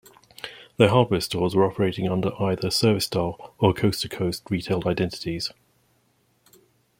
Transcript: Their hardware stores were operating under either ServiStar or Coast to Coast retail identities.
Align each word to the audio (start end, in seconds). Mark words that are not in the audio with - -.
Their 0.77 0.89
hardware 0.89 1.21
stores 1.21 1.55
were 1.55 1.63
operating 1.69 2.09
under 2.09 2.31
either 2.41 2.69
ServiStar 2.69 3.51
or 3.59 3.71
Coast 3.71 4.01
to 4.01 4.09
Coast 4.09 4.41
retail 4.49 4.81
identities. 4.87 5.51